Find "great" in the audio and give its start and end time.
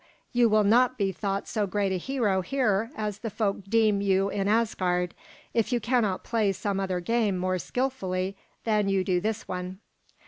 1.67-1.91